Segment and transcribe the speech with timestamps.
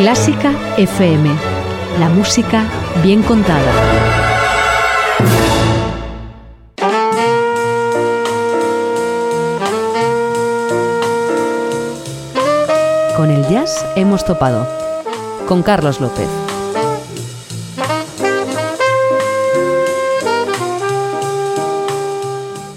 [0.00, 1.28] Clásica FM.
[1.98, 2.64] La música
[3.02, 3.70] bien contada.
[13.14, 14.66] Con el jazz hemos topado.
[15.46, 16.30] Con Carlos López.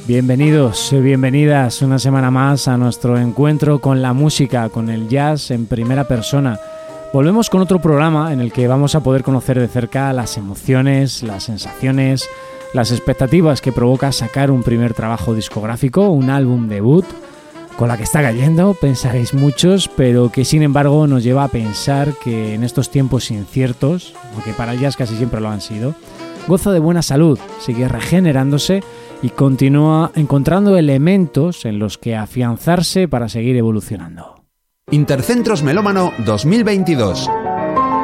[0.06, 5.52] Bienvenidos, y bienvenidas una semana más a nuestro encuentro con la música, con el jazz
[5.52, 6.60] en primera persona.
[7.14, 11.22] Volvemos con otro programa en el que vamos a poder conocer de cerca las emociones,
[11.22, 12.28] las sensaciones,
[12.74, 17.06] las expectativas que provoca sacar un primer trabajo discográfico, un álbum debut,
[17.78, 22.16] con la que está cayendo, pensaréis muchos, pero que sin embargo nos lleva a pensar
[22.24, 25.94] que en estos tiempos inciertos, aunque para el casi siempre lo han sido,
[26.48, 28.82] goza de buena salud, sigue regenerándose
[29.22, 34.43] y continúa encontrando elementos en los que afianzarse para seguir evolucionando.
[34.92, 37.30] Intercentros Melómano 2022.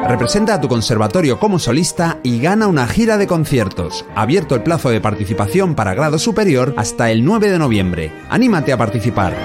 [0.08, 4.04] Representa a tu conservatorio como solista y gana una gira de conciertos.
[4.16, 8.12] Abierto el plazo de participación para grado superior hasta el 9 de noviembre.
[8.28, 9.36] Anímate a participar.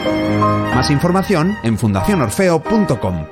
[0.74, 3.26] Más información en fundacionorfeo.com.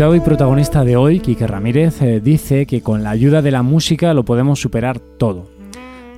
[0.00, 3.62] invitado y protagonista de hoy, Quique Ramírez, eh, dice que con la ayuda de la
[3.62, 5.50] música lo podemos superar todo.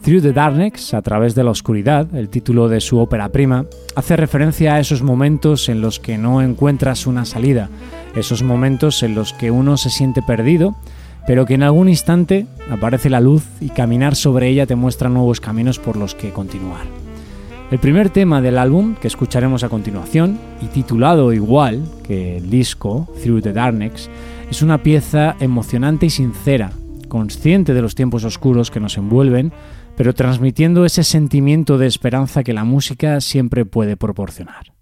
[0.02, 3.66] Through the Darkness, a través de la oscuridad, el título de su ópera prima,
[3.96, 7.70] hace referencia a esos momentos en los que no encuentras una salida,
[8.14, 10.76] esos momentos en los que uno se siente perdido,
[11.26, 15.40] pero que en algún instante aparece la luz y caminar sobre ella te muestra nuevos
[15.40, 17.01] caminos por los que continuar.
[17.72, 23.08] El primer tema del álbum que escucharemos a continuación, y titulado igual que el disco,
[23.22, 24.10] Through the Darkness,
[24.50, 26.72] es una pieza emocionante y sincera,
[27.08, 29.54] consciente de los tiempos oscuros que nos envuelven,
[29.96, 34.74] pero transmitiendo ese sentimiento de esperanza que la música siempre puede proporcionar.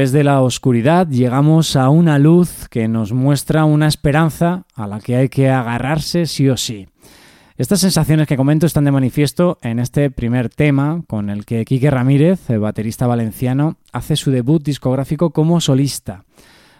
[0.00, 4.98] Través de la oscuridad llegamos a una luz que nos muestra una esperanza a la
[4.98, 6.88] que hay que agarrarse sí o sí.
[7.58, 11.90] Estas sensaciones que comento están de manifiesto en este primer tema con el que Quique
[11.90, 16.24] Ramírez, el baterista valenciano, hace su debut discográfico como solista.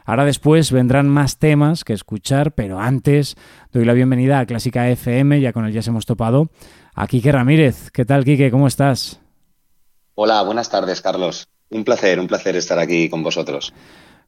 [0.06, 3.36] Ahora después vendrán más temas que escuchar, pero antes
[3.70, 6.48] doy la bienvenida a Clásica FM, ya con el ya se hemos topado,
[6.94, 7.90] a Quique Ramírez.
[7.90, 8.50] ¿Qué tal, Quique?
[8.50, 9.20] ¿Cómo estás?
[10.14, 11.50] Hola, buenas tardes, Carlos.
[11.70, 13.72] Un placer, un placer estar aquí con vosotros.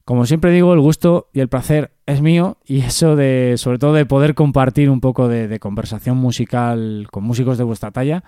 [0.04, 3.92] Como siempre digo, el gusto y el placer es mío y eso de, sobre todo
[3.92, 8.24] de poder compartir un poco de, conversación musical con músicos de vuestra talla,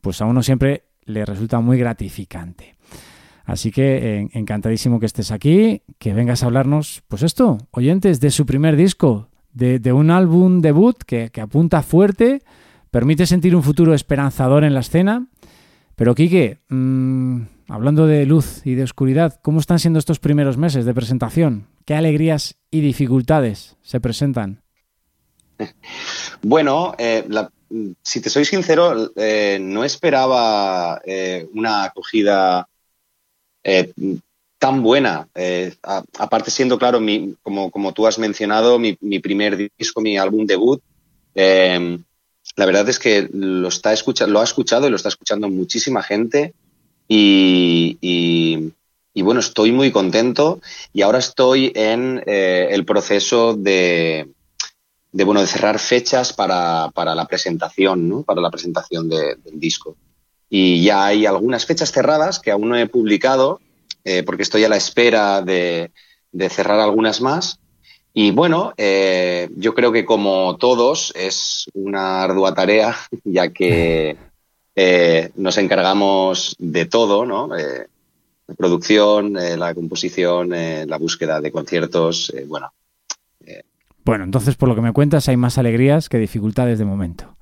[0.00, 2.76] pues a uno siempre le resulta muy gratificante.
[3.44, 8.46] Así que encantadísimo que estés aquí, que vengas a hablarnos, pues esto, oyentes, de su
[8.46, 12.42] primer disco, de, un álbum debut que, apunta fuerte,
[12.90, 15.26] permite sentir un futuro esperanzador en la escena.
[15.98, 20.84] Pero Quique, mmm, hablando de luz y de oscuridad, ¿cómo están siendo estos primeros meses
[20.84, 21.66] de presentación?
[21.84, 24.62] ¿Qué alegrías y dificultades se presentan?
[26.40, 27.26] Bueno, eh,
[28.00, 32.68] si te soy sincero, eh, no esperaba eh, una acogida
[34.60, 35.28] tan buena.
[36.16, 37.00] aparte siendo, claro,
[37.42, 40.80] como, como, tú has mencionado, mi, primer disco, mi álbum debut,
[42.58, 43.94] la verdad es que lo, está
[44.26, 46.54] lo ha escuchado y lo está escuchando muchísima gente.
[47.06, 48.72] Y,
[49.14, 50.60] bueno, estoy muy contento
[50.92, 54.28] y ahora estoy en eh, el proceso de,
[55.12, 58.24] bueno, de cerrar fechas para, la presentación, ¿no?
[58.24, 59.96] Para la presentación del disco.
[60.50, 63.60] Y ya hay algunas fechas cerradas que aún no he publicado
[64.02, 65.92] eh, porque estoy a la espera de,
[66.50, 67.60] cerrar algunas más.
[68.14, 74.16] Y bueno, eh, yo creo que como todos es una ardua tarea, ya que
[74.76, 77.56] eh, nos encargamos de todo, ¿no?
[77.56, 77.86] Eh,
[78.46, 82.72] la producción, eh, la composición, la búsqueda de conciertos, bueno.
[84.04, 87.37] Bueno, entonces por lo que me cuentas hay más alegrías que dificultades de momento.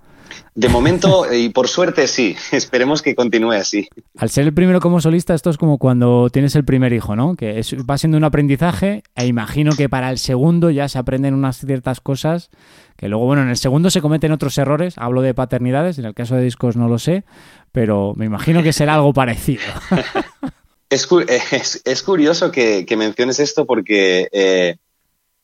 [0.55, 3.89] De momento, y por suerte sí, esperemos que continúe así.
[4.17, 7.37] Al ser el primero como solista, esto es como cuando tienes el primer hijo, ¿no?
[7.37, 11.59] Que va siendo un aprendizaje e imagino que para el segundo ya se aprenden unas
[11.59, 12.51] ciertas cosas
[12.97, 16.15] que luego, bueno, en el segundo se cometen otros errores, hablo de paternidades, en el
[16.15, 17.25] caso de discos no lo sé,
[17.73, 19.63] pero me imagino que será algo parecido.
[20.91, 24.77] es, es, curioso que, menciones esto porque eh,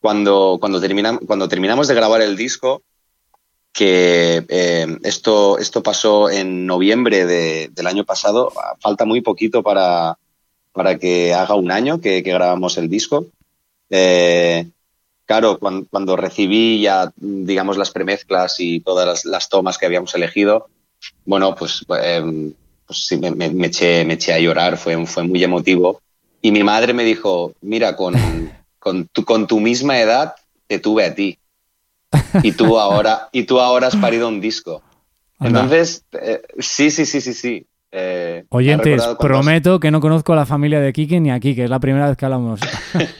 [0.00, 0.80] cuando, cuando,
[1.26, 2.82] cuando terminamos de grabar el disco,
[3.72, 10.18] que eh, esto, esto pasó en noviembre del año pasado, falta muy poquito para,
[10.72, 13.26] para que haga un año que, grabamos el disco.
[13.88, 14.68] Eh,
[15.24, 20.68] claro, cuando, recibí ya, digamos, las premezclas y todas las, tomas que habíamos elegido,
[21.24, 22.52] bueno, pues, em,
[22.86, 26.02] pues sí, me, eché, me, eché, a llorar, fue, fue muy emotivo.
[26.42, 28.14] Y mi madre me dijo, mira, con,
[28.78, 30.34] con, tu, con tu misma edad
[30.66, 31.38] te tuve a ti.
[32.42, 34.82] Y tú ahora, y tú ahora has parido un disco.
[35.40, 37.66] Entonces, eh, sí, sí, sí, sí, sí.
[37.94, 41.70] Eh, Oyentes, prometo que no conozco a la familia de Kike ni a Kike, es
[41.70, 42.58] la primera vez que hablamos.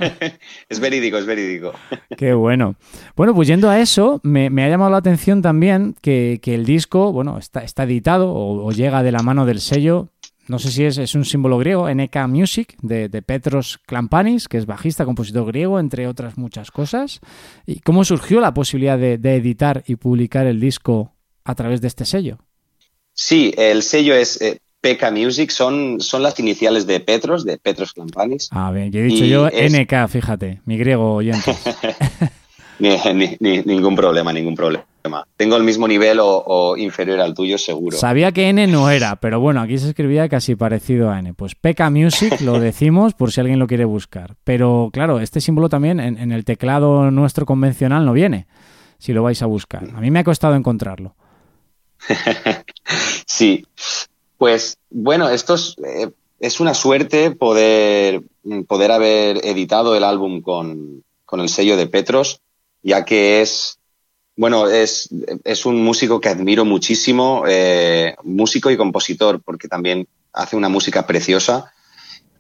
[0.71, 1.73] es verídico, es verídico.
[2.17, 2.77] Qué bueno.
[3.15, 7.37] Bueno, pues yendo a eso, me, ha llamado la atención también que, el disco, bueno,
[7.37, 10.09] está, está editado o, llega de la mano del sello,
[10.49, 14.67] no sé si es, es un símbolo griego, NK Music, de, Petros Klampanis, que es
[14.67, 17.21] bajista, compositor griego, entre otras muchas cosas.
[17.67, 22.05] ¿Y cómo surgió la posibilidad de editar y publicar el disco a través de este
[22.05, 22.39] sello?
[23.15, 27.93] Sí, el sello es eh, PK Music, son, son las iniciales de Petros, de Petros
[27.93, 28.49] Klampanis.
[28.51, 31.55] Ah, bien, yo he dicho yo NK, fíjate, mi griego oyente.
[33.41, 34.87] ningún problema, ningún problema.
[35.37, 37.97] Tengo el mismo nivel o, inferior al tuyo, seguro.
[37.97, 41.35] Sabía que N no era, pero bueno, aquí se escribía casi parecido a N.
[41.35, 44.37] Pues PK Music lo decimos por si alguien lo quiere buscar.
[44.45, 48.47] Pero claro, este símbolo también en el teclado nuestro convencional no viene,
[48.99, 49.83] si lo vais a buscar.
[49.95, 51.17] A mí me ha costado encontrarlo.
[53.27, 53.67] sí,
[54.39, 56.11] pues bueno, esto eh,
[56.41, 58.23] es, una suerte poder,
[58.67, 62.41] poder haber editado el álbum con, el sello de Petros,
[62.83, 63.79] ya que es,
[64.37, 65.09] bueno, es,
[65.45, 71.07] es un músico que admiro muchísimo, eh, músico y compositor, porque también hace una música
[71.07, 71.73] preciosa.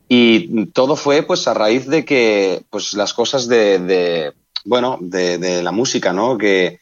[0.09, 4.33] Y todo fue pues a raíz de que pues las cosas de,
[4.65, 6.37] bueno, de, la música, ¿no?
[6.37, 6.79] Que,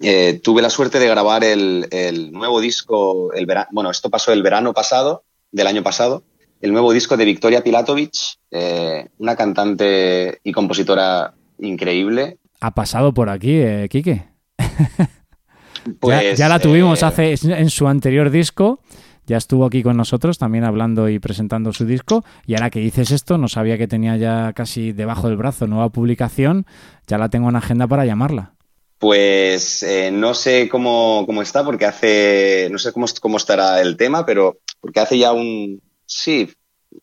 [0.00, 4.72] eh, tuve la suerte de grabar el, nuevo disco, el bueno, esto pasó el verano
[4.72, 6.22] pasado, del año pasado,
[6.60, 12.38] el nuevo disco de Victoria Pilatovich, eh, una cantante y compositora increíble.
[12.60, 14.28] Ha pasado por aquí, eh, Quique.
[16.00, 18.80] Pues, ya, la tuvimos hace en su anterior disco.
[19.26, 22.24] ya estuvo aquí con nosotros también hablando y presentando su disco.
[22.46, 25.88] Y ahora que dices esto, no sabía que tenía ya casi debajo del brazo nueva
[25.88, 26.66] publicación,
[27.06, 28.54] ya la tengo en agenda para llamarla.
[28.98, 33.96] Pues eh, no sé cómo, cómo, está, porque hace, no sé cómo, cómo estará el
[33.96, 36.50] tema, pero porque hace ya un, sí,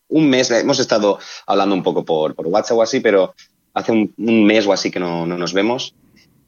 [0.08, 3.34] un mes, hemos estado hablando un poco por, por WhatsApp o así, pero
[3.76, 5.94] hace un, mes o así que no, nos vemos,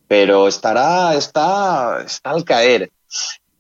[0.08, 2.90] pero estará, está, está al caer.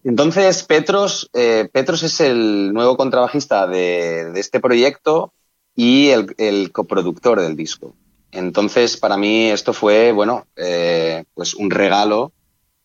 [0.04, 5.34] Entonces, Petros, eh, Petros es el nuevo contrabajista de, este proyecto
[5.76, 7.94] y el, coproductor del disco.
[8.32, 12.32] Entonces, para mí esto fue, bueno, eh, pues un regalo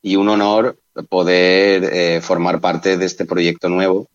[0.02, 4.10] y un honor poder eh, formar parte de este proyecto nuevo.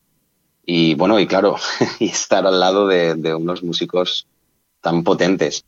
[0.66, 1.56] Y bueno, y claro,
[1.98, 4.26] y estar al lado de, de unos músicos
[4.82, 5.64] tan potentes.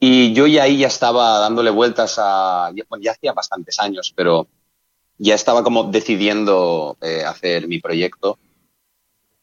[0.00, 4.46] Y yo ya ahí ya estaba dándole vueltas a, bueno, ya hacía bastantes años, pero
[5.18, 8.38] ya estaba como decidiendo eh, hacer mi proyecto.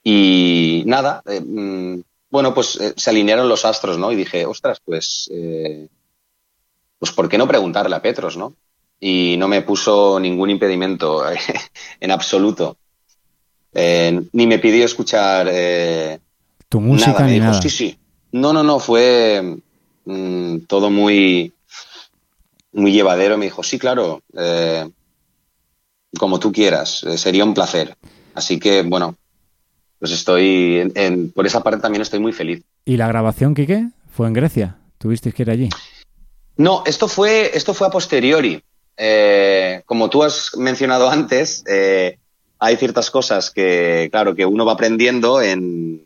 [0.04, 4.12] Y nada, eh, mm, bueno, pues eh, se alinearon los astros, ¿no?
[4.12, 5.30] Y dije, ostras, pues,
[7.00, 8.54] pues ¿por qué no preguntarle a Petros, ¿no?
[9.00, 11.24] Y no me puso ningún impedimento
[12.00, 12.78] en absoluto.
[13.74, 15.52] ni me pidió escuchar...
[16.70, 17.62] tu música ni nada.
[17.62, 18.00] Sí, sí.
[18.32, 19.60] No, no, no, fue
[20.06, 21.54] mm, todo muy,
[22.72, 23.38] muy llevadero.
[23.38, 24.22] Me dijo, sí, claro,
[26.18, 27.96] como tú quieras, eh, sería un placer.
[28.34, 29.16] Así que, bueno,
[30.00, 32.64] pues estoy, en, por esa parte también estoy muy feliz.
[32.86, 33.90] ¿Y la grabación, Quique?
[34.12, 34.78] ¿Fue en Grecia?
[34.98, 35.70] ¿Tuvisteis que ir allí?
[36.58, 38.62] No, esto fue, esto fue a posteriori.
[38.98, 42.18] Eh, como tú has mencionado antes, eh,
[42.60, 46.02] hay ciertas cosas que, claro, que uno va aprendiendo en,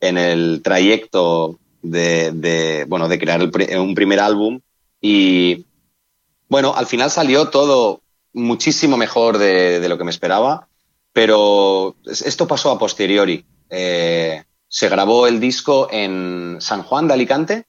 [0.00, 1.58] en el trayecto
[1.90, 4.60] de, bueno, de crear un primer álbum
[5.00, 5.66] y,
[6.48, 8.00] bueno, al final salió todo
[8.32, 10.68] muchísimo mejor de, lo que me esperaba,
[11.12, 13.44] pero esto pasó a posteriori.
[13.70, 17.66] Eh, se grabó el disco en San Juan de Alicante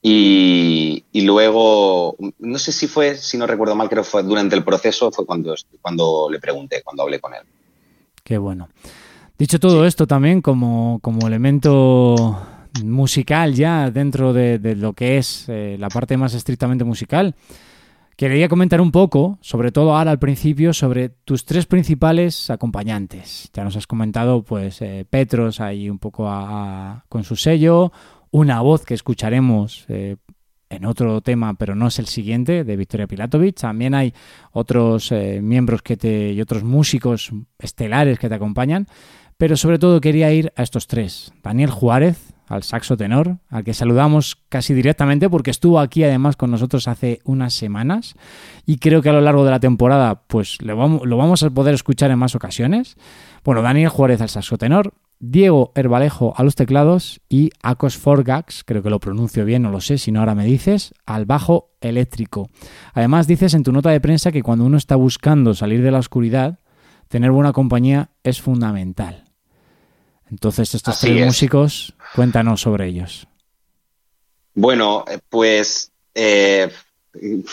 [0.00, 4.64] y, luego, no sé si fue, si no recuerdo mal, creo que fue durante el
[4.64, 7.42] proceso, fue cuando, cuando le pregunté, cuando hablé con él.
[8.22, 8.68] Qué bueno.
[9.36, 12.40] Dicho todo esto también como, como elemento
[12.82, 17.34] musical ya dentro de, lo que es eh, la parte más estrictamente musical,
[18.16, 23.50] Quería comentar un poco, sobre todo ahora al principio, sobre tus tres principales acompañantes.
[23.52, 26.30] Ya nos has comentado, pues, eh, Petros ahí un poco
[27.08, 27.90] con su sello,
[28.30, 30.16] una voz que escucharemos eh,
[30.70, 33.56] en otro tema, pero no es el siguiente, de Victoria Pilatovic.
[33.56, 34.14] También hay
[34.52, 38.86] otros eh, miembros que te, y otros músicos estelares que te acompañan,
[39.36, 41.32] pero sobre todo quería ir a estos tres.
[41.42, 46.50] Daniel Juárez, al saxo tenor, al que saludamos casi directamente porque estuvo aquí además con
[46.50, 48.14] nosotros hace unas semanas
[48.66, 51.50] y creo que a lo largo de la temporada pues lo vamos, lo vamos a
[51.50, 52.96] poder escuchar en más ocasiones.
[53.44, 58.82] Bueno, Daniel Juárez al saxo tenor, Diego Herbalejo a los teclados y Akos Forgax, creo
[58.82, 62.50] que lo pronuncio bien, no lo sé, si no ahora me dices, al bajo eléctrico.
[62.92, 65.98] Además dices en tu nota de prensa que cuando uno está buscando salir de la
[65.98, 66.58] oscuridad,
[67.08, 69.23] tener buena compañía es fundamental.
[70.34, 73.28] Entonces, estos tres músicos, cuéntanos sobre ellos.
[74.52, 76.72] Bueno, eh, pues, eh,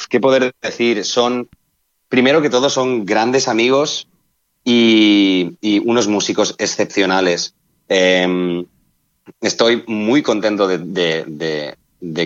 [0.10, 1.06] ¿qué poder decir?
[1.06, 1.48] Son,
[2.10, 4.08] primero que todo, son grandes amigos
[4.66, 7.54] y, unos músicos excepcionales.
[7.88, 8.66] Em,
[9.42, 11.78] estoy muy contento de,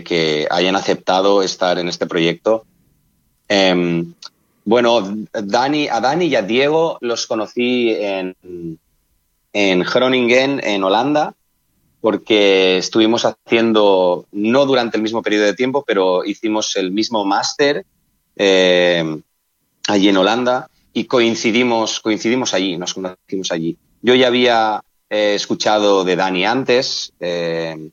[0.06, 2.66] que hayan aceptado estar en este proyecto.
[3.50, 4.14] Em,
[4.64, 8.38] bueno, Dani, a Dani y a Diego los conocí en,
[9.56, 11.34] en Groningen, en Holanda,
[12.02, 17.86] porque estuvimos haciendo, no durante el mismo periodo de tiempo, pero hicimos el mismo máster
[18.36, 19.22] eh,
[19.88, 23.78] allí en Holanda y coincidimos, coincidimos allí, nos conocimos allí.
[24.02, 27.92] Yo ya había eh, escuchado de Dani antes eh,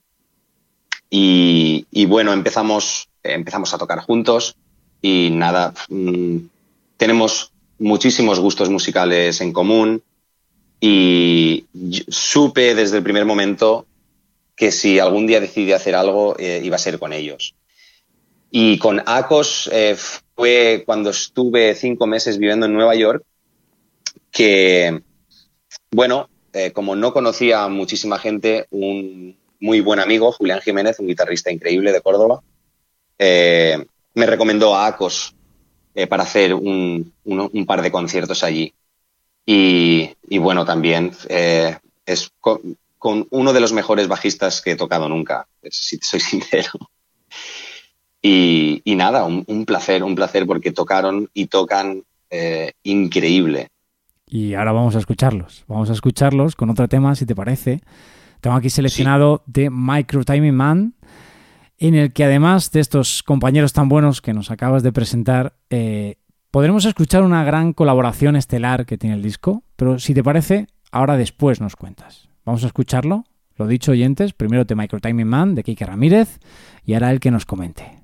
[1.11, 4.57] y, bueno, empezamos, empezamos a tocar juntos
[5.01, 6.39] y nada, mm,
[6.97, 10.03] tenemos muchísimos gustos musicales en común
[10.85, 11.65] y
[12.09, 13.87] supe desde el primer momento
[14.57, 17.55] que si algún día decidí hacer algo eh, iba a ser con ellos.
[18.51, 19.97] Y con ACOS eh,
[20.35, 23.23] fue cuando estuve cinco meses viviendo en Nueva York,
[24.33, 25.03] que,
[25.93, 31.07] bueno, eh, como no conocía a muchísima gente, un muy buen amigo, Julián Jiménez, un
[31.07, 32.43] guitarrista increíble de Córdoba,
[33.21, 35.37] me recomendó a ACOS
[36.09, 37.15] para hacer un,
[37.69, 38.75] par de conciertos allí.
[39.45, 41.77] Y, bueno, también eh,
[42.07, 42.77] es con,
[43.31, 46.71] uno de los mejores bajistas que he tocado nunca, si te soy sincero.
[48.21, 53.69] Y, nada, un, placer, un placer porque tocaron y tocan eh, increíble.
[54.27, 55.65] y ahora vamos a escucharlos.
[55.67, 57.81] Vamos a escucharlos con otro tema, si te parece.
[58.41, 60.95] Tengo aquí seleccionado de Micro Timing Man,
[61.79, 66.17] en el que además de estos compañeros tan buenos que nos acabas de presentar, eh,
[66.53, 71.17] podremos escuchar una gran colaboración estelar que tiene el disco, pero si te parece, ahora
[71.17, 72.29] después nos cuentas.
[72.45, 73.25] Vamos a escucharlo.
[73.57, 76.41] Lo dicho, oyentes, primero de Micro Timing Man de Kike Ramírez
[76.85, 78.02] y ahora el que nos comente.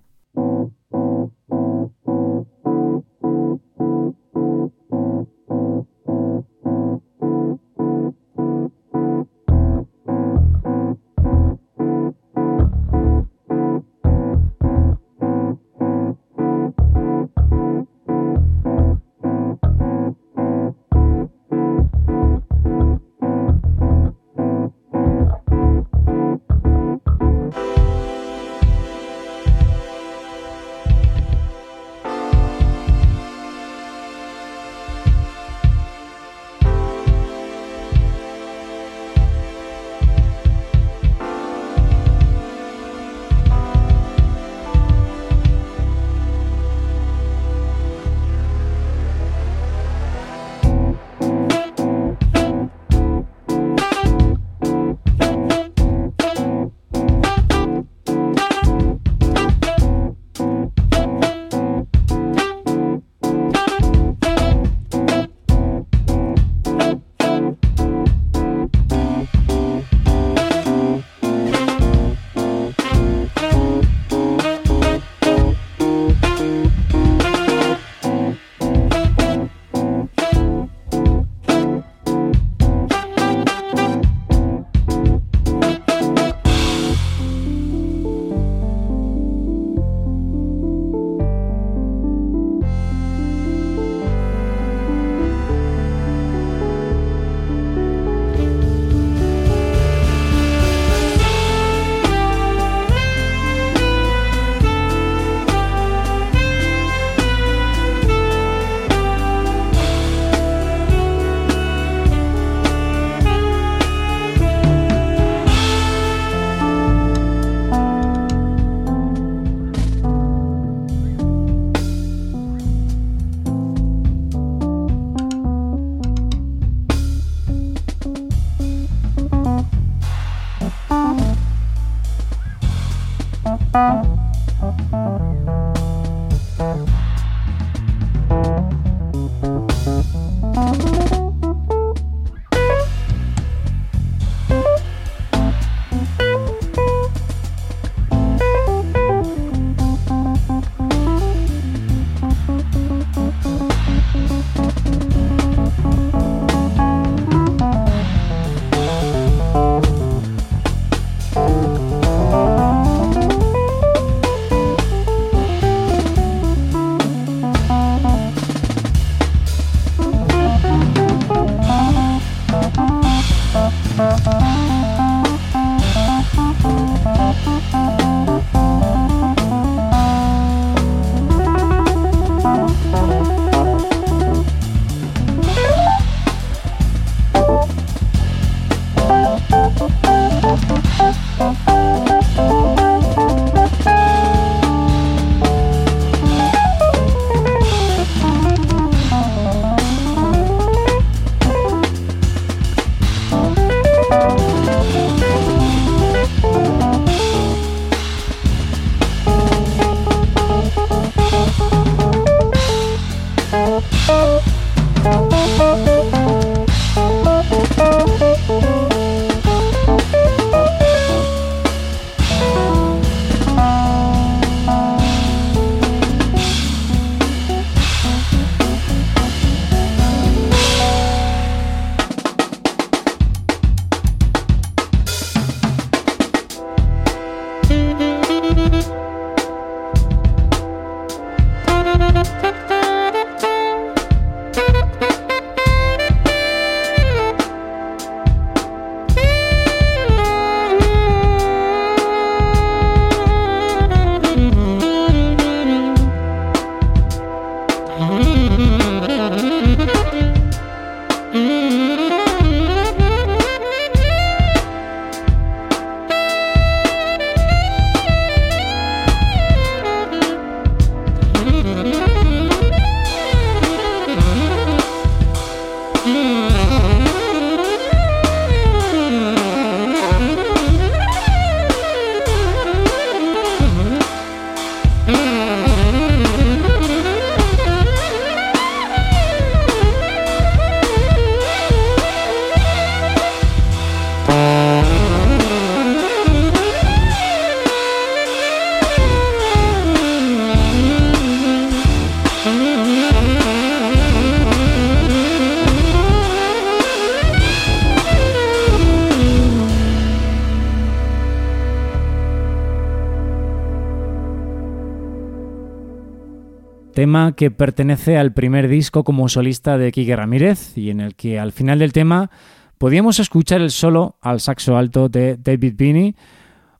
[317.34, 321.52] Que pertenece al primer disco como solista de Quique Ramírez y en el que al
[321.52, 322.30] final del tema
[322.78, 326.14] podíamos escuchar el solo al saxo alto de David Binney,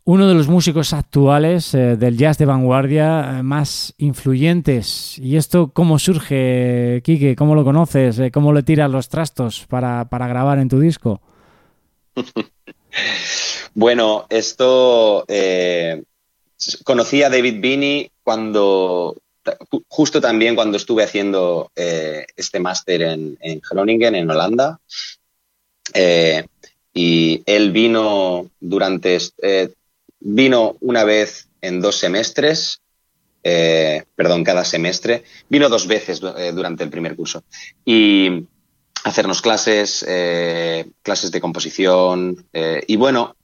[0.04, 5.18] uno de los músicos actuales eh, del jazz de vanguardia eh, más influyentes.
[5.18, 7.36] ¿Y esto cómo surge, Quique?
[7.36, 8.18] ¿Cómo lo conoces?
[8.18, 11.20] Eh, ¿Cómo le tiras los trastos para, grabar en tu disco?
[13.74, 15.26] bueno, esto
[16.84, 19.14] conocí a David Binney cuando
[19.88, 24.80] justo también cuando estuve haciendo este máster en, en, Groningen, en Holanda.
[26.94, 29.18] y él vino durante
[30.20, 32.80] Vino una vez en dos semestres,
[33.42, 35.24] eh, perdón, cada semestre.
[35.48, 37.44] Vino dos veces eh, durante el primer curso.
[37.84, 38.44] Y
[39.04, 42.46] hacernos clases, eh, clases de composición.
[42.52, 43.36] y bueno,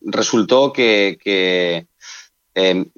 [0.00, 1.86] resultó que,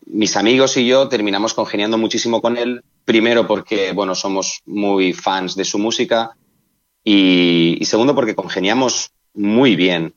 [0.06, 2.84] mis amigos y yo terminamos congeniando muchísimo con él.
[3.04, 6.36] Primero porque, bueno, somos muy fans de su música.
[7.04, 10.14] y segundo porque congeniamos muy bien.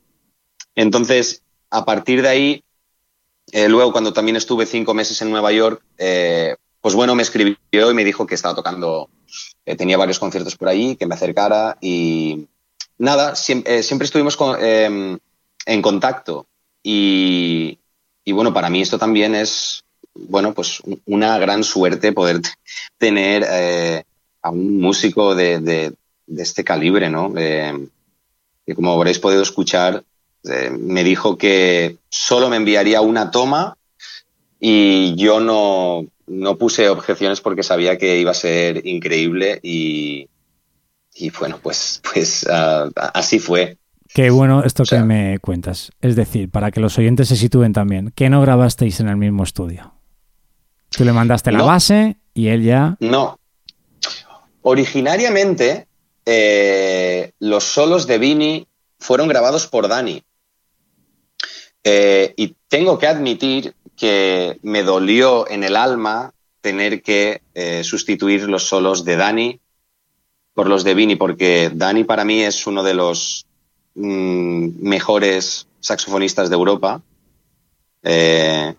[0.76, 2.64] Entonces, a partir de ahí
[3.52, 7.92] eh, luego, cuando también estuve cinco meses en Nueva York, eh, pues bueno, me escribió
[7.92, 9.10] y me dijo que estaba tocando,
[9.66, 12.48] eh, tenía varios conciertos por ahí, que me acercara y
[12.98, 15.18] nada, siempre, estuvimos em,
[15.66, 16.48] en contacto
[16.84, 17.79] y,
[18.32, 22.42] bueno, para mí esto también es, bueno, pues una gran suerte poder
[22.98, 24.04] tener
[24.42, 25.94] a un músico de,
[26.28, 27.34] este calibre, ¿no?
[27.34, 30.04] que como habréis podido escuchar,
[30.44, 33.76] eh, me dijo que solo me enviaría una toma
[34.60, 36.06] y yo no,
[36.58, 40.28] puse objeciones porque sabía que iba a ser increíble y,
[41.40, 43.78] bueno, pues, pues ah, así fue.
[44.14, 45.92] Qué bueno esto que me cuentas.
[46.02, 49.44] Es decir, para que los oyentes se sitúen también, que no grabasteis en el mismo
[49.44, 49.94] estudio.
[50.90, 52.98] Tú le mandaste la base y él ya.
[53.00, 53.40] No.
[54.64, 55.88] Originariamente,
[56.26, 58.68] eh, los solos de Vini
[59.00, 60.24] fueron grabados por Dani.
[61.84, 68.50] Eh, y tengo que admitir que me dolió en el alma tener que eh, sustituir
[68.50, 69.60] los solos de Dani
[70.54, 73.46] por los de Vini, porque Dani para mí es uno de los
[73.96, 77.02] mm, mejores saxofonistas de Europa.
[78.04, 78.74] Eh,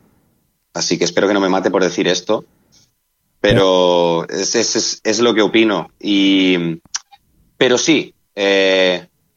[0.75, 2.45] así que espero que no me mate por decir esto,
[3.41, 5.91] pero es, lo que opino.
[6.01, 6.81] Y,
[7.57, 8.15] pero sí,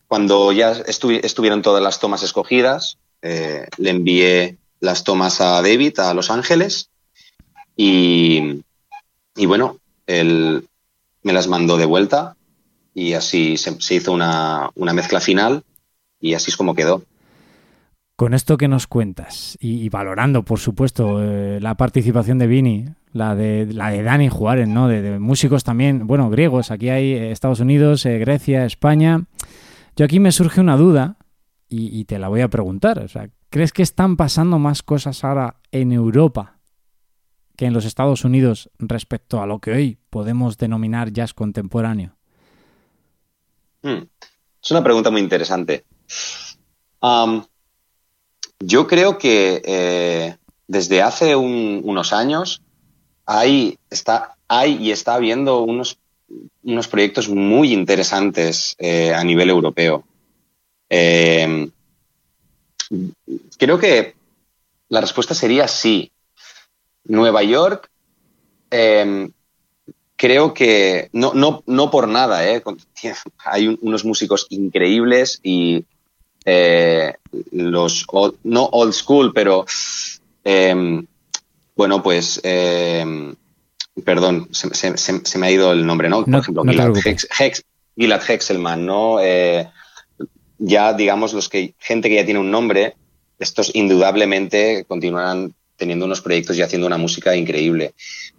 [0.07, 6.13] cuando ya estuvieron todas las tomas escogidas, eh, le envié las tomas a David a
[6.13, 6.89] Los Ángeles
[7.75, 8.61] y,
[9.35, 10.67] bueno, él
[11.23, 12.35] me las mandó de vuelta
[12.93, 15.63] y así se, hizo una, mezcla final
[16.19, 17.03] y así es como quedó.
[18.15, 23.35] Con esto que nos cuentas y, valorando, por supuesto, eh, la participación de Vini, la
[23.35, 24.87] de, la de Dani Juárez, ¿no?
[24.87, 29.25] De, músicos también, bueno, griegos, aquí hay eh, Estados Unidos, Grecia, España.
[29.95, 31.17] Yo aquí me surge una duda
[31.75, 32.99] y, te la voy a preguntar.
[32.99, 36.59] O sea, ¿crees que están pasando más cosas ahora en Europa
[37.55, 42.15] que en los Estados Unidos respecto a lo que hoy podemos denominar jazz contemporáneo?
[43.83, 44.03] Hmm.
[44.63, 45.83] Es una pregunta muy interesante.
[48.59, 52.61] yo creo que eh, desde hace unos años
[53.25, 55.97] hay, y está habiendo unos,
[56.63, 60.05] unos proyectos muy interesantes eh, a nivel europeo.
[60.89, 61.69] Eh,
[63.57, 64.15] creo que
[64.89, 66.11] la respuesta sería sí.
[67.05, 67.89] Nueva York,
[68.71, 69.29] eh,
[70.23, 72.63] creo que no, no, no por nada, eh,
[73.43, 75.83] hay unos músicos increíbles y
[77.51, 78.05] los,
[78.43, 79.65] no old school, pero
[81.75, 82.41] bueno, pues
[84.05, 86.23] perdón, se, me ha ido el nombre, ¿no?
[86.23, 86.63] Por ejemplo,
[87.97, 89.19] Gilad, Hexelman, ¿no?
[90.57, 92.95] ya digamos los que gente que ya tiene un nombre,
[93.39, 97.93] estos indudablemente continuarán teniendo unos proyectos y haciendo una música increíble.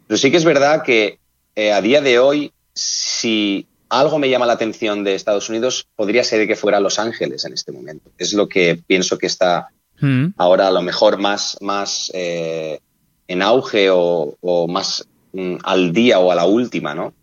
[0.06, 1.18] Pero sí que es verdad que
[1.54, 6.24] eh, a día de hoy, si algo me llama la atención de Estados Unidos, podría
[6.24, 8.10] ser que fuera Los Ángeles en este momento.
[8.18, 9.68] Es lo que pienso que está
[10.00, 10.28] mm.
[10.36, 12.80] ahora a lo mejor más, más eh,
[13.28, 17.14] en auge o, más mm, al día o a la última, ¿no?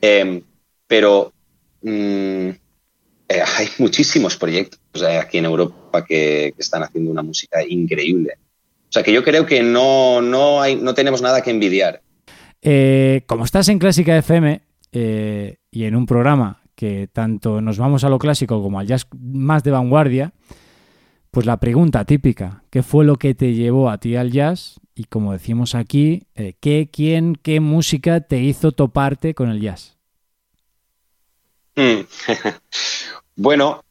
[0.00, 0.42] Em,
[0.86, 1.32] pero
[1.82, 2.48] mm,
[3.28, 8.34] eh, hay muchísimos proyectos aquí en Europa que, están haciendo una música increíble.
[8.88, 12.02] O sea que yo creo que no, no, hay, no tenemos nada que envidiar.
[12.62, 14.60] Eh, como estás en Clásica FM
[14.92, 19.06] eh, y en un programa que tanto nos vamos a lo clásico como al jazz
[19.18, 20.32] más de vanguardia,
[21.30, 24.80] Pues la pregunta típica, ¿qué fue lo que te llevó a ti al jazz?
[24.96, 29.96] Y como decimos aquí, eh, ¿qué, quién, qué música te hizo toparte con el jazz?
[31.76, 32.00] Mm.
[33.36, 33.84] bueno,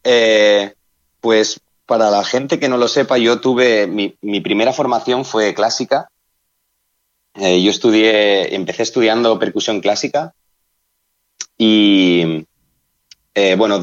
[1.22, 6.09] pues para la gente que no lo sepa, yo tuve, mi, primera formación fue clásica.
[7.40, 10.34] Eh, yo estudié, empecé estudiando percusión clásica
[11.58, 12.46] y,
[13.58, 13.82] bueno,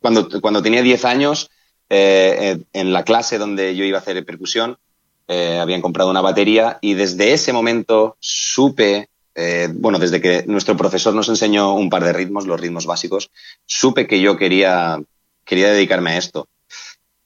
[0.00, 1.50] cuando, cuando tenía 10 años
[1.90, 4.78] eh, en la clase donde yo iba a hacer percusión,
[5.26, 10.76] eh, habían comprado una batería y desde ese momento supe, eh, bueno, desde que nuestro
[10.76, 13.30] profesor nos enseñó un par de ritmos, los ritmos básicos,
[13.66, 14.98] supe que yo quería,
[15.44, 16.48] quería dedicarme a esto.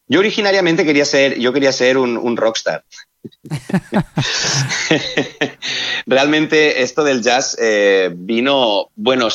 [0.09, 2.85] Yo originariamente quería ser, yo quería ser un, rockstar.
[6.07, 7.57] Realmente esto del jazz
[8.15, 9.31] vino, bueno,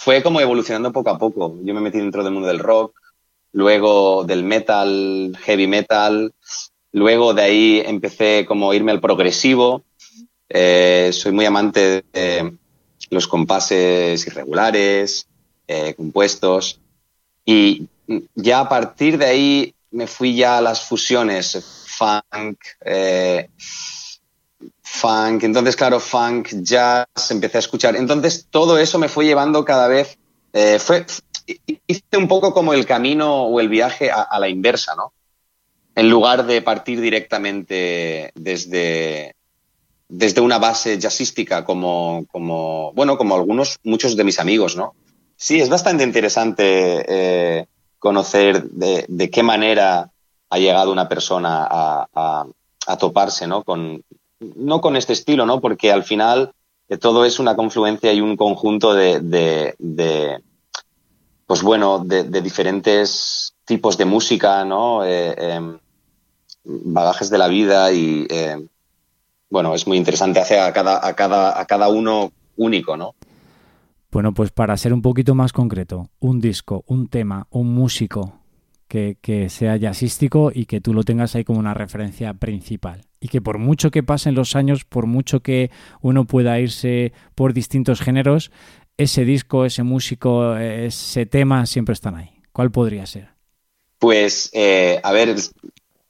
[0.00, 1.58] fue como evolucionando poco a poco.
[1.62, 2.98] Yo me metí dentro del mundo del rock,
[3.52, 6.32] luego del metal, heavy metal,
[6.92, 9.82] luego de ahí empecé como a irme al progresivo.
[10.48, 12.56] Eh, soy muy amante de
[13.10, 15.26] los compases irregulares,
[15.68, 16.80] eh, compuestos,
[17.44, 17.86] y
[18.34, 23.48] ya a partir de ahí me fui ya a las fusiones, funk, eh,
[24.82, 27.96] funk, entonces claro, funk, jazz, empecé a escuchar.
[27.96, 30.18] Entonces todo eso me fue llevando cada vez,
[30.78, 31.06] fue,
[31.86, 35.12] hice un poco como el camino o el viaje a, la inversa, ¿no?
[35.94, 39.34] En lugar de partir directamente desde,
[40.08, 44.94] desde una base jazzística como, como, bueno, como algunos, muchos de mis amigos, ¿no?
[45.36, 47.66] Sí, es bastante interesante eh,
[48.00, 50.10] conocer de, qué manera
[50.48, 52.46] ha llegado una persona a,
[52.98, 53.62] toparse, ¿no?
[53.62, 54.02] Con,
[54.40, 55.60] no con este estilo, ¿no?
[55.60, 56.52] Porque al final
[56.88, 59.72] eh, todo es una confluencia y un conjunto de,
[61.46, 65.04] pues bueno, de, diferentes tipos de música, ¿no?
[65.04, 65.78] Eh, em,
[66.64, 68.66] bagajes de la vida y, eh,
[69.50, 73.14] bueno, es muy interesante, hacer a cada, a, cada, a cada uno único, ¿no?
[74.10, 78.40] Bueno, pues para ser un poquito más concreto, un disco, un tema, un músico
[78.88, 83.02] que, que, sea jazzístico y que tú lo tengas ahí como una referencia principal.
[83.20, 85.70] Y que por mucho que pasen los años, por mucho que
[86.00, 88.50] uno pueda irse por distintos géneros,
[89.00, 92.30] ese disco, ese músico, ese tema siempre están ahí?
[92.52, 93.30] ¿Cuál podría ser?
[93.98, 95.36] Pues, eh, a ver,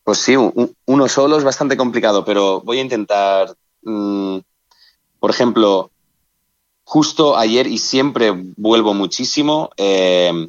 [0.03, 4.39] pues sí, uno solo es bastante complicado, pero voy a intentar, mm,
[5.21, 5.91] por ejemplo,
[6.91, 10.49] justo ayer y siempre vuelvo muchísimo, eh,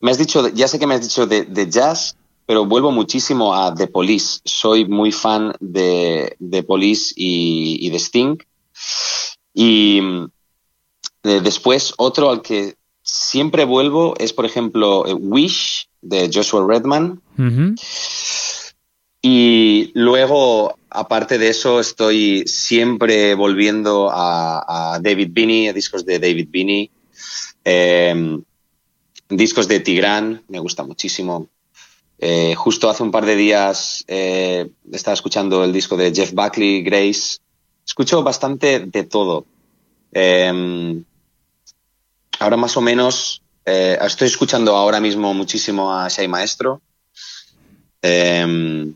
[0.00, 3.72] me has dicho, ya sé que me has dicho de, jazz, pero vuelvo muchísimo a
[3.72, 4.40] The Police.
[4.44, 8.38] Soy muy fan de, The Police y, y de Sting.
[9.54, 10.00] Y
[11.22, 17.22] eh, después, otro al que siempre vuelvo es, por ejemplo, eh, Wish de Joshua Redman.
[19.22, 26.48] Y luego, aparte de eso, estoy siempre volviendo a, David Binney, a discos de David
[26.50, 26.90] Binney.
[27.64, 28.42] Em,
[29.28, 31.48] discos de Tigran, me gusta muchísimo.
[32.18, 37.38] Eh, justo hace un par de días estaba escuchando el disco de Jeff Buckley, Grace.
[37.86, 39.46] Escucho bastante de todo.
[40.12, 41.04] Em,
[42.38, 46.82] ahora más o menos eh, estoy escuchando ahora mismo muchísimo a Shai Maestro.
[48.02, 48.94] Em,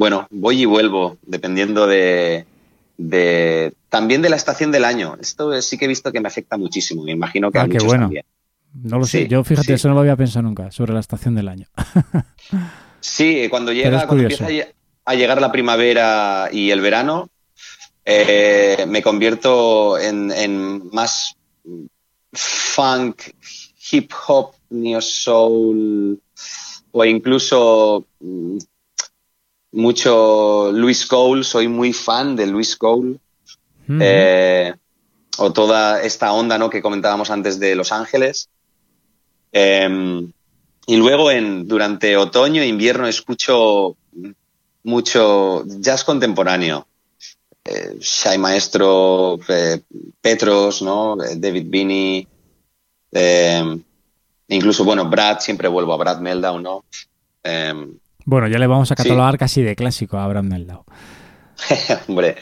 [0.00, 2.46] bueno, voy y vuelvo, dependiendo de,
[3.90, 5.18] también de la estación del año.
[5.20, 7.02] Esto sí que he visto que me afecta muchísimo.
[7.02, 8.04] Me imagino que a ah, muchos bueno.
[8.04, 8.24] también.
[8.72, 9.28] No lo sé.
[9.28, 11.66] Yo fíjate, eso no lo había pensado nunca sobre la estación del año.
[13.00, 14.46] sí, cuando llega, cuando empieza
[15.04, 17.28] a llegar la primavera y el verano,
[18.02, 21.36] eh, me convierto en más
[22.32, 23.20] funk,
[23.92, 26.18] hip hop, neo soul
[26.92, 28.58] o incluso mm,
[29.72, 33.18] mucho Luis Cole, soy muy fan de Luis Cole.
[33.88, 34.72] Eh,
[35.38, 36.70] o toda esta onda ¿no?
[36.70, 38.48] que comentábamos antes de Los Ángeles.
[39.50, 40.30] Em,
[40.86, 43.96] y luego en, durante otoño e invierno escucho
[44.84, 46.86] mucho jazz contemporáneo
[47.64, 49.80] eh, Shai Maestro, eh,
[50.20, 51.22] Petros, ¿no?
[51.22, 52.26] Eh, David Bini,
[54.48, 56.84] incluso, bueno, Brad, siempre vuelvo a Brad Meldau, ¿no?
[58.30, 60.84] Bueno, ya le vamos a catalogar casi de clásico a Brad Meldau.
[62.08, 62.36] Hombre,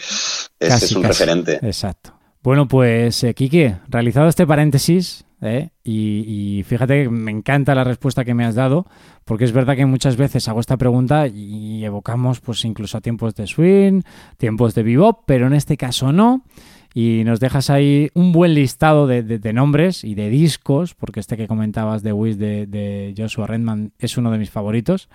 [0.60, 1.58] es, un referente.
[1.62, 2.12] Exacto.
[2.42, 5.70] Bueno, pues, Kike, realizado este paréntesis, ¿eh?
[5.82, 8.86] Y, fíjate que me encanta la respuesta que me has dado,
[9.24, 13.34] porque es verdad que muchas veces hago esta pregunta y evocamos pues incluso a tiempos
[13.34, 14.02] de swing,
[14.36, 16.44] tiempos de bebop, pero en este caso no.
[16.92, 21.48] y nos dejas ahí un buen listado de, nombres y de discos, porque este que
[21.48, 25.08] comentabas de Wish de, de Joshua Redman es uno de mis favoritos.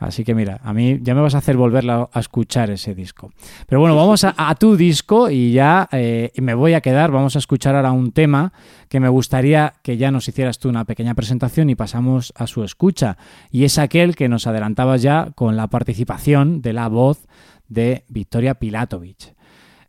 [0.00, 3.32] Así que mira, a mí ya me vas a hacer volver a escuchar ese disco.
[3.66, 7.10] Pero bueno, vamos a, tu disco y ya eh, me voy a quedar.
[7.10, 8.54] Vamos a escuchar ahora un tema
[8.88, 12.64] que me gustaría que ya nos hicieras tú una pequeña presentación y pasamos a su
[12.64, 13.18] escucha.
[13.50, 17.26] Y es aquel que nos adelantabas ya con la participación de la voz
[17.68, 19.34] de Victoria Pilatovich.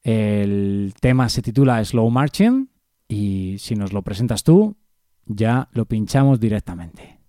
[0.04, 2.68] El tema se titula Slow Marching
[3.08, 4.76] y si nos lo presentas tú,
[5.26, 7.21] ya lo pinchamos directamente.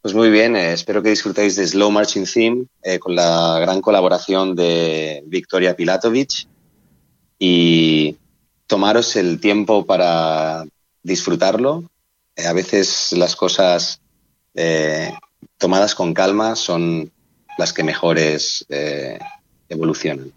[0.00, 3.80] Pues muy bien, eh, espero que disfrutéis de Slow Marching Theme eh, con la gran
[3.80, 6.46] colaboración de Victoria Pilatovich
[7.36, 8.16] y
[8.68, 10.64] tomaros el tiempo para
[11.02, 11.90] disfrutarlo.
[12.36, 14.00] Eh, a veces las cosas
[15.56, 17.12] tomadas con calma son
[17.58, 18.66] las que mejores
[19.68, 20.32] evolucionan.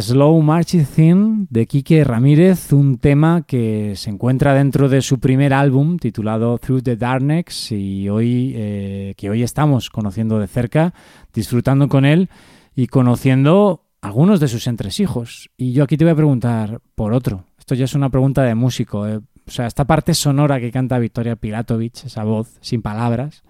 [0.00, 5.52] Slow Marching Theme de Quique Ramírez, un tema que se encuentra dentro de su primer
[5.52, 10.94] álbum titulado Through the Darkness y hoy eh, que hoy estamos conociendo de cerca,
[11.32, 12.28] disfrutando con él
[12.76, 15.50] y conociendo algunos de sus entresijos.
[15.56, 17.44] Y yo aquí te voy a preguntar por otro.
[17.58, 19.06] Esto ya es una pregunta de músico.
[19.06, 19.16] Eh.
[19.18, 23.42] O sea, esta parte sonora que canta Victoria Pilatovich, esa voz sin palabras,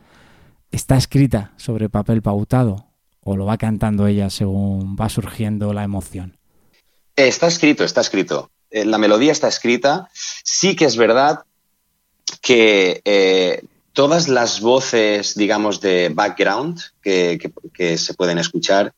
[0.71, 2.87] ¿está escrita sobre papel pautado
[3.21, 6.38] o lo va cantando ella según va surgiendo la emoción?
[7.19, 8.49] Está escrito, está escrito.
[8.71, 10.09] Eh, la melodía está escrita.
[10.45, 11.41] Sí que es verdad
[12.41, 17.41] que eh, todas las voces, digamos, de background que,
[17.99, 18.93] se pueden escuchar,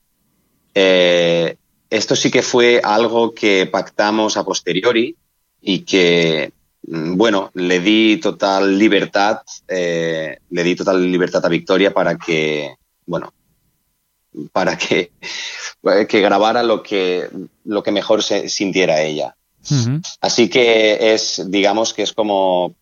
[0.75, 1.57] eh,
[1.89, 5.16] esto sí que fue algo que pactamos a posteriori
[5.62, 6.53] y que,
[6.89, 12.75] mm, bueno, le di total libertad, le di total libertad a Victoria para que,
[13.07, 13.33] bueno,
[14.53, 15.12] para que,
[16.09, 17.28] que grabara lo que,
[17.64, 19.37] lo que mejor se sintiera ella.
[20.20, 22.74] Así que es, digamos que es como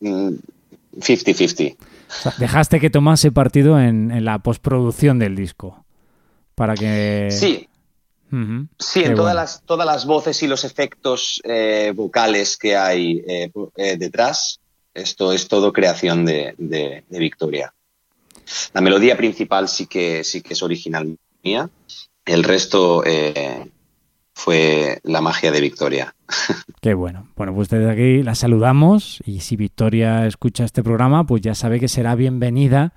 [0.00, 1.76] 50-50.
[1.76, 5.84] Mm, dejaste que tomase partido en, la postproducción del disco.
[6.54, 7.28] Para que.
[7.30, 7.66] Sí.
[8.78, 13.50] Sí, en todas, las, todas las voces y los efectos eh, vocales que hay eh,
[13.74, 14.60] eh, detrás,
[14.94, 17.74] esto es todo creación de, de Victoria.
[18.72, 21.70] La melodía principal sí que, sí que es original mía.
[22.24, 23.70] El resto eh,
[24.34, 26.14] fue la magia de Victoria.
[26.80, 27.28] Qué bueno.
[27.36, 31.80] Bueno, pues desde aquí la saludamos y si Victoria escucha este programa, pues ya sabe
[31.80, 32.94] que será bienvenida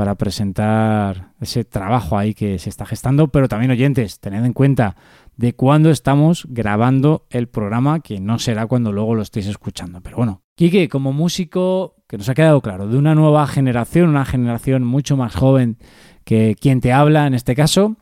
[0.00, 4.96] para presentar ese trabajo ahí que se está gestando, pero también oyentes, tened en cuenta
[5.36, 10.00] de cuándo estamos grabando el programa, que no será cuando luego lo estéis escuchando.
[10.00, 14.24] Pero bueno, Quique, como músico, que nos ha quedado claro, de una nueva generación, una
[14.24, 15.76] generación mucho más joven
[16.24, 17.98] que quien te habla en este caso,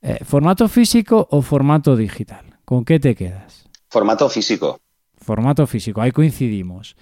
[0.00, 2.46] eh, ¿formato físico o formato digital?
[2.64, 3.68] ¿Con qué te quedas?
[3.90, 4.80] Formato físico.
[5.22, 6.96] Formato físico, ahí coincidimos.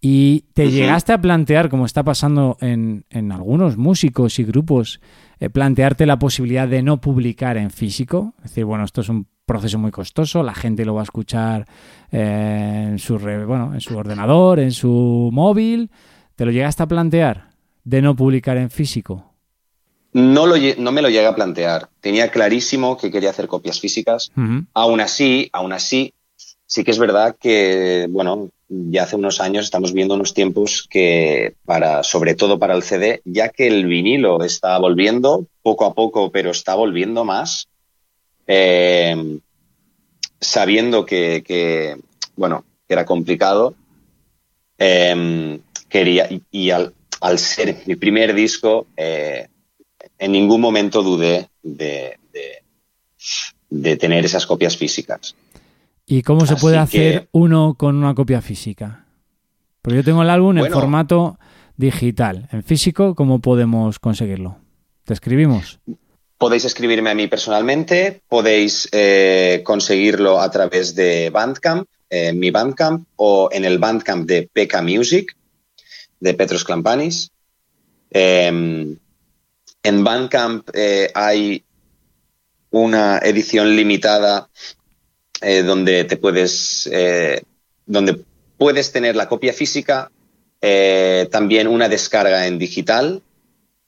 [0.00, 5.00] ¿Y te llegaste a plantear, como está pasando en, algunos músicos y grupos,
[5.38, 8.34] eh, plantearte la posibilidad de no publicar en físico?
[8.38, 11.66] Es decir, bueno, esto es un proceso muy costoso, la gente lo va a escuchar
[12.10, 15.90] eh, en, su bueno, en su ordenador, en su móvil.
[16.36, 17.50] ¿Te lo llegaste a plantear
[17.84, 19.32] de no publicar en físico?
[20.12, 21.88] No, lo, no me lo llegué a plantear.
[22.00, 24.30] Tenía clarísimo que quería hacer copias físicas.
[24.74, 26.12] Aún así, aún así,
[26.72, 31.54] sí que es verdad que, bueno, ya hace unos años estamos viendo unos tiempos que,
[31.66, 36.32] para, sobre todo para el CD, ya que el vinilo está volviendo poco a poco,
[36.32, 37.68] pero está volviendo más,
[38.46, 39.38] eh,
[40.40, 41.98] sabiendo que,
[42.36, 43.74] bueno, era complicado,
[44.78, 45.60] eh,
[45.90, 46.94] quería, y, al,
[47.36, 49.46] ser mi primer disco, eh,
[50.18, 52.16] en ningún momento dudé de,
[53.68, 55.34] de, tener esas copias físicas.
[56.06, 59.06] ¿Y cómo se puede hacer uno con una copia física?
[59.80, 61.38] Porque yo tengo el álbum en formato
[61.76, 62.48] digital.
[62.52, 64.58] En físico, ¿cómo podemos conseguirlo?
[65.04, 65.80] ¿Te escribimos?
[66.38, 73.06] Podéis escribirme a mí personalmente, podéis eh, conseguirlo a través de Bandcamp, eh, mi Bandcamp,
[73.16, 75.36] o en el Bandcamp de PK Music,
[76.20, 77.30] de Petros Clampanis.
[78.10, 78.96] Em,
[79.82, 81.64] en Bandcamp eh, hay
[82.70, 84.48] una edición limitada
[85.64, 86.90] donde te puedes,
[87.86, 88.24] donde
[88.56, 90.10] puedes tener la copia física,
[91.30, 93.22] también una descarga en digital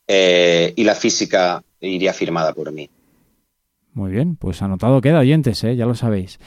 [0.07, 2.91] y la física iría firmada por mí.
[3.95, 5.77] Muy bien, pues anotado queda, oyentes, ¿eh?
[5.77, 6.41] ya lo sabéis.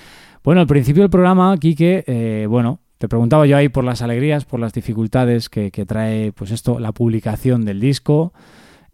[0.44, 4.44] Bueno, al principio del programa, Quique, eh, bueno, te preguntaba yo ahí por las alegrías,
[4.44, 8.34] por las dificultades que, trae, pues esto, la publicación del disco.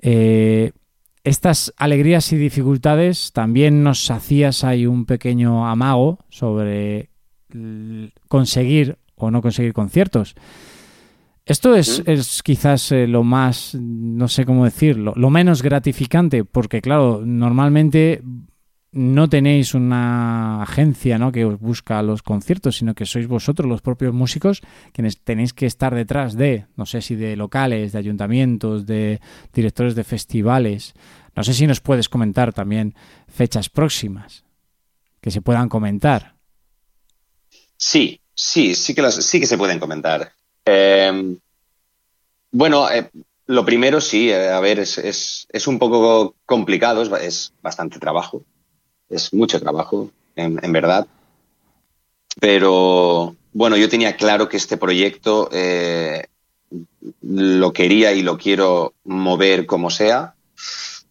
[0.01, 0.71] Eh,
[1.23, 7.09] estas alegrías y dificultades también nos hacías ahí un pequeño amago sobre
[8.27, 10.35] conseguir o no conseguir conciertos.
[11.45, 16.81] Esto es, es quizás eh, lo más, no sé cómo decirlo, lo menos gratificante, porque
[16.81, 18.21] claro, normalmente
[18.93, 21.31] no tenéis una agencia ¿no?
[21.31, 24.61] que os busca los conciertos, sino que sois vosotros, los propios músicos,
[24.93, 29.19] quienes tenéis que estar detrás de, no sé si de locales, de ayuntamientos, de
[29.51, 30.93] directores de festivales.
[31.35, 32.93] No sé si nos puedes comentar también
[33.27, 34.43] fechas próximas
[35.19, 36.35] que se puedan comentar.
[37.77, 40.31] Sí, sí, sí que, sí que se pueden comentar.
[40.65, 41.37] Em,
[42.51, 43.09] bueno, eh,
[43.47, 48.43] lo primero sí, eh, a ver, es, un poco complicado, es, bastante trabajo,
[49.09, 51.07] es mucho trabajo, en, verdad.
[52.39, 56.27] Pero bueno, yo tenía claro que este proyecto eh,
[57.21, 60.35] lo quería y lo quiero mover como sea.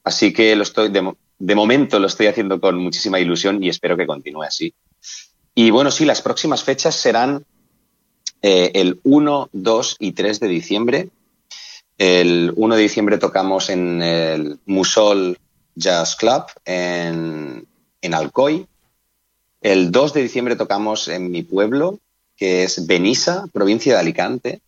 [0.05, 4.07] Así que lo estoy, de, momento lo estoy haciendo con muchísima ilusión y espero que
[4.07, 4.75] continúe así.
[5.55, 7.45] Y bueno, sí, las próximas fechas serán
[8.41, 11.09] eh, el 1, 2 y 3 de diciembre.
[11.99, 15.39] El 1 de diciembre tocamos en el Musol
[15.75, 17.67] Jazz Club en,
[18.03, 18.67] en Alcoy.
[19.63, 22.01] El 2 de diciembre tocamos en mi pueblo,
[22.37, 24.61] que es Benissa, provincia de Alicante.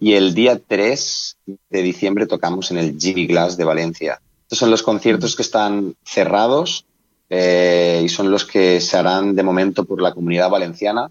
[0.00, 1.36] Y el día 3
[1.68, 4.20] de diciembre tocamos en el Jimmy Glass de Valencia.
[4.42, 6.86] Estos son los conciertos que están cerrados
[7.28, 11.10] eh, y son los que se harán de momento por la comunidad valenciana.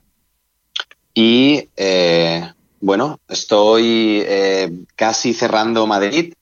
[1.13, 2.49] Y eh,
[2.80, 6.34] bueno, estoy eh, casi cerrando Madrid,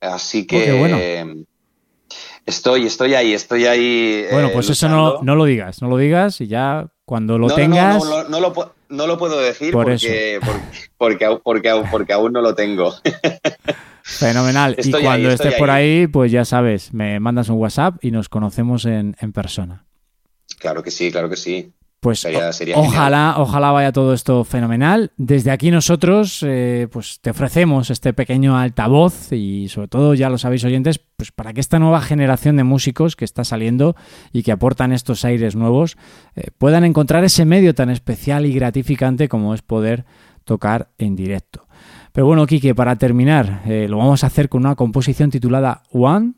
[0.00, 0.98] así que Oh, bueno.
[2.46, 4.26] Estoy, estoy ahí, estoy ahí.
[4.30, 7.48] Bueno, eh, pues eso no, no lo digas, no lo digas y ya cuando lo
[7.48, 8.02] No, tengas...
[8.04, 10.38] No, no, no lo, no lo puedo decir Por porque,
[10.98, 12.94] porque, porque, aún- porque, aún- no lo tengo.
[14.02, 14.74] Fenomenal.
[14.76, 16.00] Estoy y cuando estés por ahí.
[16.00, 19.86] ahí, pues ya sabes, me mandas un WhatsApp y nos conocemos en, en persona.
[20.58, 21.72] claro que sí, claro que sí.
[22.02, 25.12] Pues Sería- ojalá, ojalá vaya todo esto fenomenal.
[25.16, 30.36] Desde aquí nosotros, eh, pues te ofrecemos este pequeño altavoz y sobre todo, ya lo
[30.36, 33.94] sabéis oyentes, pues para que esta nueva generación de músicos que está saliendo
[34.32, 35.96] y que aportan estos aires nuevos
[36.34, 40.04] eh, puedan encontrar ese medio tan especial y gratificante como es poder
[40.44, 41.68] tocar en directo.
[42.10, 46.32] Pero bueno, Quique, para terminar, eh, lo vamos a hacer con una composición titulada One,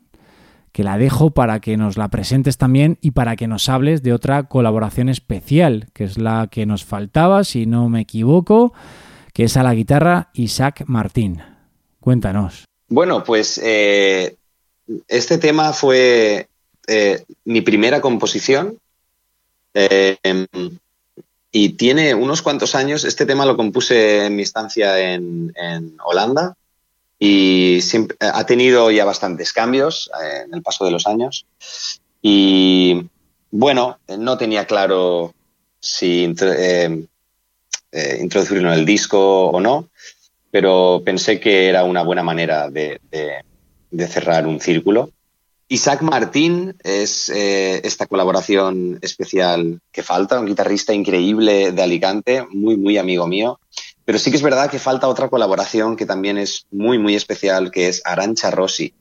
[0.75, 4.11] que la dejo para que nos la presentes también y para que nos hables de
[4.11, 8.73] otra colaboración especial, que es la que nos faltaba, si no me equivoco,
[9.31, 11.41] que es a la guitarra Isaac Martín.
[12.01, 12.65] Cuéntanos.
[12.89, 14.35] Bueno, pues eh,
[15.07, 16.49] este tema fue
[16.87, 18.77] eh, mi primera composición
[19.73, 20.45] em,
[21.53, 23.05] y tiene unos cuantos años.
[23.05, 26.57] Este tema lo compuse en mi estancia en, en Holanda
[27.19, 31.45] y siempre- ha tenido ya bastantes cambios eh, en el paso de los años.
[32.21, 33.05] Y
[33.51, 35.33] bueno, no tenía claro
[35.79, 37.05] si eh,
[37.91, 39.89] eh, introducirlo en el disco o no
[40.55, 45.09] pero pensé que era una buena manera de, de- cerrar un círculo.
[45.67, 52.77] Isaac Martín es eh, esta colaboración especial que falta, un guitarrista increíble de Alicante, muy,
[52.77, 53.59] muy amigo mío.
[54.05, 57.71] Pero sí que es verdad que falta otra colaboración que también es muy, muy especial,
[57.71, 58.93] que es Arancha Rossi,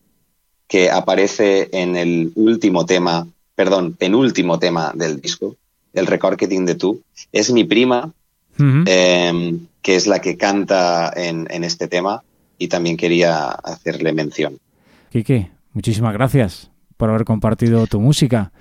[0.67, 5.57] que aparece en el último tema, perdón, penúltimo tema del disco,
[5.93, 7.03] el Recorketing de Tú.
[7.33, 8.13] Es mi prima,
[8.59, 12.23] eh, que es la que canta en, en este tema
[12.57, 14.59] y también quería hacerle mención.
[15.11, 18.53] Quique, muchísimas gracias por haber compartido tu música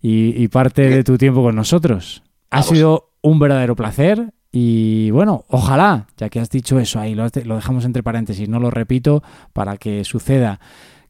[0.00, 2.22] y, y parte de tu tiempo con nosotros.
[2.50, 7.26] Ha sido un verdadero placer y bueno, ojalá, ya que has dicho eso ahí, lo,
[7.44, 9.22] lo dejamos entre paréntesis, no lo repito
[9.52, 10.60] para que suceda,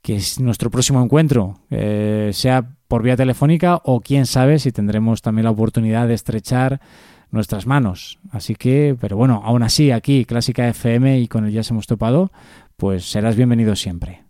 [0.02, 5.22] que es nuestro próximo encuentro eh, sea por vía telefónica o quién sabe si tendremos
[5.22, 6.80] también la oportunidad de estrechar
[7.30, 8.18] nuestras manos.
[8.30, 12.32] Así que, pero bueno, aún así aquí, Clásica FM y con el Jazz hemos topado,
[12.76, 14.24] pues serás bienvenido siempre.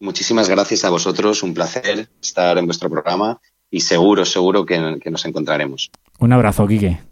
[0.00, 3.40] Muchísimas gracias a vosotros, un placer estar en vuestro programa
[3.70, 5.90] y seguro, seguro que, que nos encontraremos.
[6.18, 7.11] Un abrazo, Quique.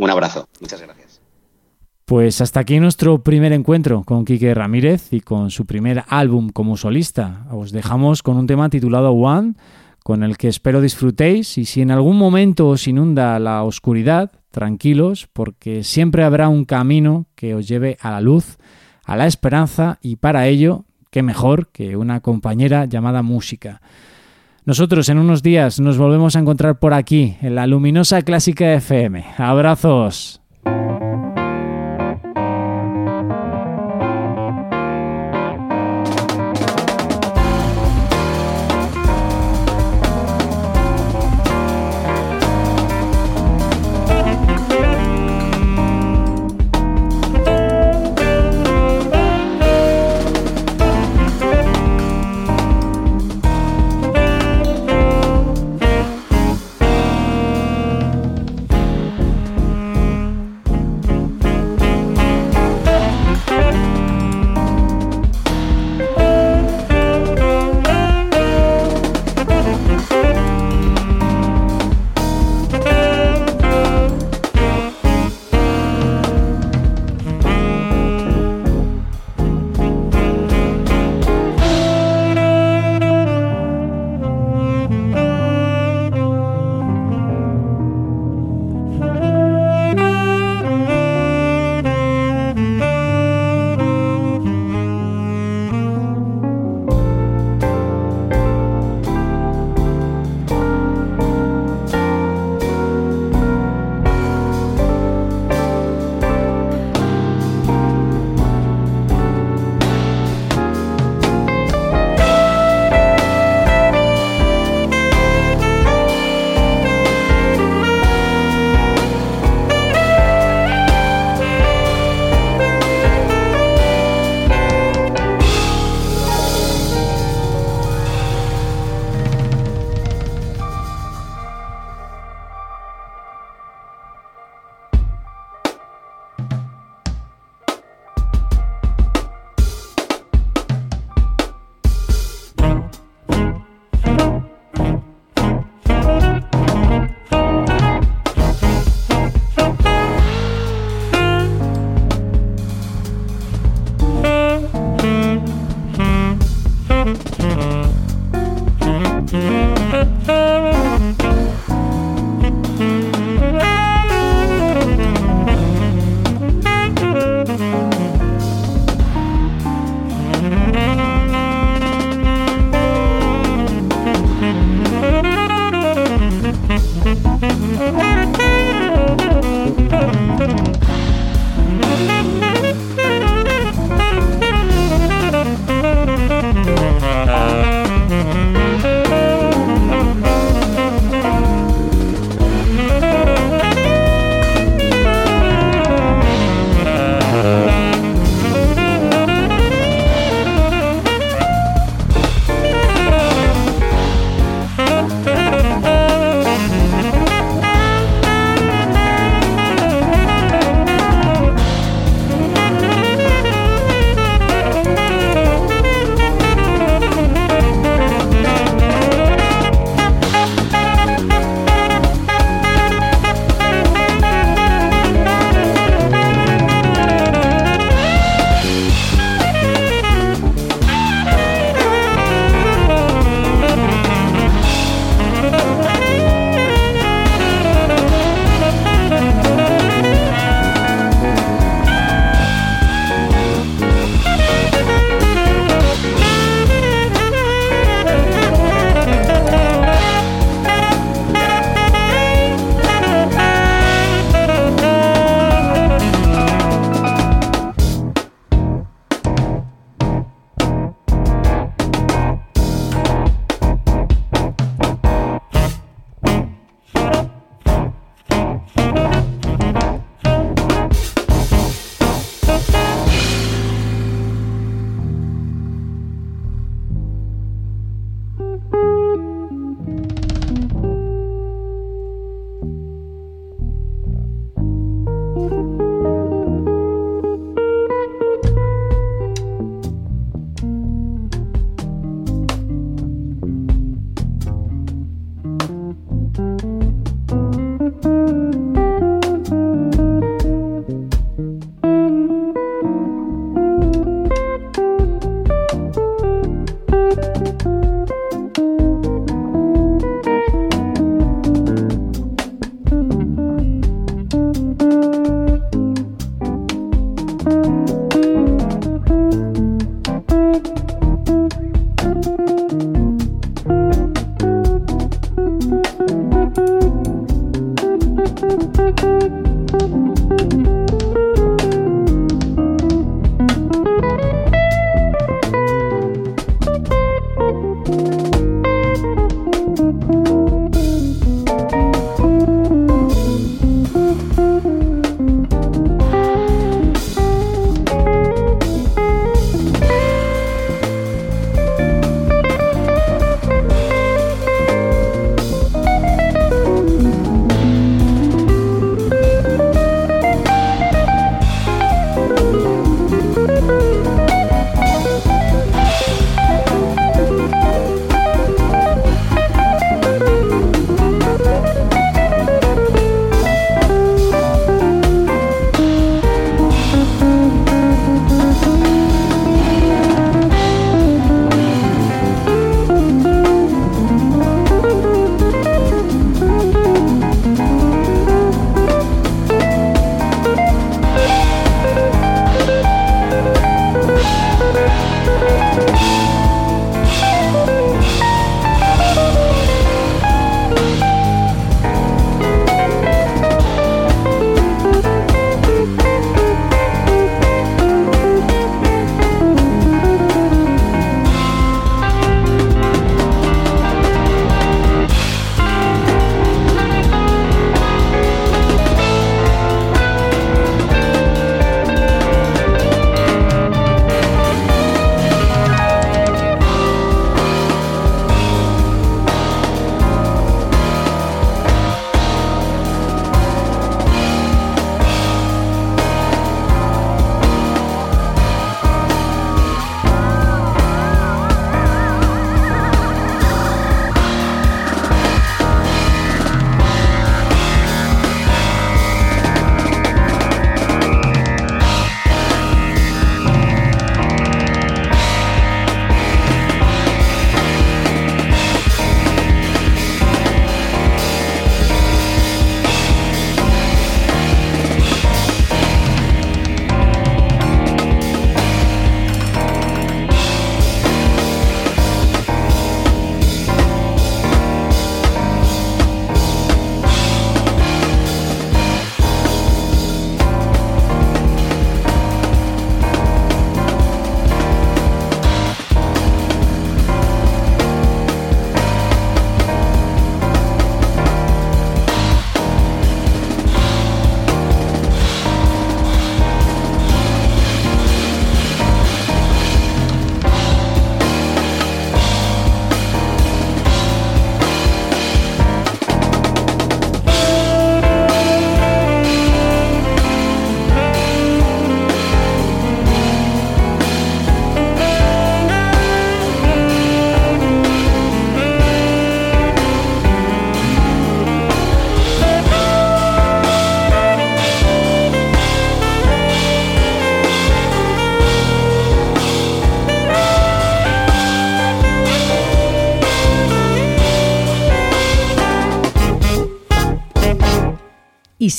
[0.00, 1.20] Un abrazo, muchas gracias.
[2.06, 6.78] Pues hasta aquí nuestro primer encuentro con Quique Ramírez y con su primer álbum como
[6.78, 7.44] solista.
[7.50, 9.56] Os dejamos con un tema titulado One,
[10.02, 15.28] con el que espero disfrutéis y si en algún momento os inunda la oscuridad, tranquilos,
[15.34, 18.56] porque siempre habrá un camino que os lleve a la luz,
[19.04, 23.82] a la esperanza y para ello, qué mejor que una compañera llamada música.
[24.70, 29.24] Nosotros en unos días nos volvemos a encontrar por aquí, en la luminosa Clásica FM.
[29.36, 30.39] Abrazos.